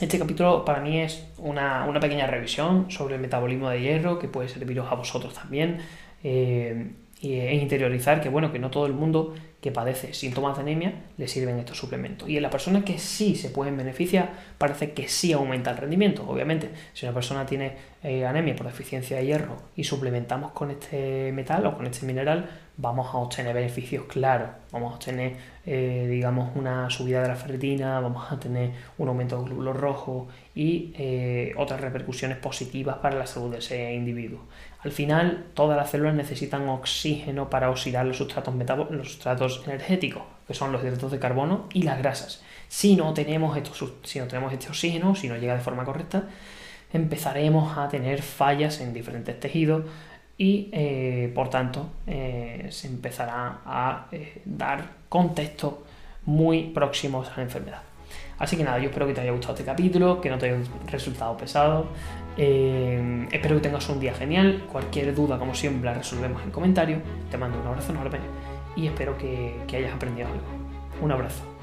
este 0.00 0.18
capítulo 0.18 0.64
para 0.64 0.80
mí 0.80 1.00
es 1.00 1.24
una, 1.38 1.86
pequeña 2.00 2.26
revisión 2.26 2.90
sobre 2.90 3.14
el 3.14 3.20
metabolismo 3.20 3.70
de 3.70 3.80
hierro 3.80 4.18
que 4.18 4.26
puede 4.26 4.48
serviros 4.48 4.90
a 4.90 4.96
vosotros 4.96 5.34
también 5.34 5.78
eh, 6.24 6.90
y, 7.20 7.34
e 7.34 7.54
interiorizar 7.54 8.20
que 8.20 8.28
bueno 8.28 8.52
que 8.52 8.58
no 8.58 8.70
todo 8.70 8.86
el 8.86 8.92
mundo 8.92 9.34
que 9.60 9.70
padece 9.70 10.12
síntomas 10.12 10.56
de 10.56 10.62
anemia 10.62 10.94
le 11.16 11.26
sirven 11.26 11.58
estos 11.58 11.78
suplementos. 11.78 12.28
Y 12.28 12.36
en 12.36 12.42
la 12.42 12.50
persona 12.50 12.84
que 12.84 12.98
sí 12.98 13.34
se 13.34 13.48
pueden 13.48 13.78
beneficiar, 13.78 14.32
parece 14.58 14.92
que 14.92 15.08
sí 15.08 15.32
aumenta 15.32 15.70
el 15.70 15.78
rendimiento. 15.78 16.28
Obviamente, 16.28 16.70
si 16.92 17.06
una 17.06 17.14
persona 17.14 17.46
tiene 17.46 17.76
eh, 18.02 18.26
anemia 18.26 18.54
por 18.56 18.66
deficiencia 18.66 19.16
de 19.16 19.24
hierro 19.24 19.56
y 19.74 19.84
suplementamos 19.84 20.52
con 20.52 20.70
este 20.70 21.32
metal 21.32 21.64
o 21.64 21.76
con 21.76 21.86
este 21.86 22.04
mineral, 22.04 22.50
vamos 22.76 23.14
a 23.14 23.18
obtener 23.18 23.54
beneficios 23.54 24.04
claros. 24.06 24.50
Vamos 24.72 24.92
a 24.92 24.94
obtener, 24.96 25.36
eh, 25.64 26.06
digamos, 26.10 26.54
una 26.56 26.90
subida 26.90 27.22
de 27.22 27.28
la 27.28 27.36
ferritina, 27.36 28.00
vamos 28.00 28.30
a 28.32 28.38
tener 28.38 28.72
un 28.98 29.08
aumento 29.08 29.38
de 29.38 29.44
glóbulos 29.44 29.76
rojos 29.76 30.28
y 30.54 30.92
eh, 30.96 31.54
otras 31.56 31.80
repercusiones 31.80 32.38
positivas 32.38 32.96
para 32.96 33.16
la 33.16 33.26
salud 33.26 33.52
de 33.52 33.58
ese 33.58 33.94
individuo. 33.94 34.40
Al 34.82 34.92
final, 34.92 35.46
todas 35.54 35.76
las 35.76 35.90
células 35.90 36.14
necesitan 36.14 36.68
oxígeno 36.68 37.48
para 37.48 37.70
oxidar 37.70 38.04
los 38.04 38.18
sustratos, 38.18 38.54
los 38.90 39.12
sustratos 39.12 39.62
energéticos, 39.66 40.22
que 40.46 40.54
son 40.54 40.72
los 40.72 40.82
hidratos 40.82 41.12
de 41.12 41.18
carbono 41.18 41.68
y 41.72 41.82
las 41.82 41.98
grasas. 41.98 42.42
Si 42.68 42.96
no, 42.96 43.14
tenemos 43.14 43.56
estos, 43.56 43.94
si 44.02 44.18
no 44.18 44.26
tenemos 44.26 44.52
este 44.52 44.68
oxígeno, 44.68 45.14
si 45.14 45.28
no 45.28 45.36
llega 45.36 45.54
de 45.54 45.60
forma 45.60 45.84
correcta, 45.84 46.24
empezaremos 46.92 47.76
a 47.78 47.88
tener 47.88 48.22
fallas 48.22 48.80
en 48.80 48.92
diferentes 48.92 49.38
tejidos 49.40 49.84
y, 50.36 50.68
eh, 50.72 51.30
por 51.34 51.48
tanto, 51.48 51.90
eh, 52.06 52.66
se 52.70 52.88
empezará 52.88 53.60
a 53.64 54.06
eh, 54.10 54.42
dar 54.44 54.84
contextos 55.08 55.74
muy 56.26 56.64
próximos 56.64 57.28
a 57.28 57.36
la 57.36 57.42
enfermedad. 57.44 57.82
Así 58.38 58.56
que 58.56 58.64
nada, 58.64 58.78
yo 58.78 58.88
espero 58.88 59.06
que 59.06 59.14
te 59.14 59.20
haya 59.20 59.30
gustado 59.30 59.54
este 59.54 59.64
capítulo, 59.64 60.20
que 60.20 60.28
no 60.28 60.38
te 60.38 60.46
haya 60.46 60.58
resultado 60.90 61.36
pesado. 61.36 61.86
Espero 62.36 63.56
que 63.56 63.60
tengas 63.60 63.88
un 63.88 64.00
día 64.00 64.12
genial. 64.12 64.64
Cualquier 64.72 65.14
duda, 65.14 65.38
como 65.38 65.54
siempre, 65.54 65.88
la 65.90 65.98
resolvemos 65.98 66.42
en 66.42 66.50
comentarios. 66.50 67.00
Te 67.30 67.38
mando 67.38 67.60
un 67.60 67.66
abrazo 67.68 67.92
enorme 67.92 68.18
y 68.74 68.88
espero 68.88 69.16
que 69.16 69.76
hayas 69.76 69.94
aprendido 69.94 70.26
algo. 70.26 70.42
Un 71.00 71.12
abrazo. 71.12 71.53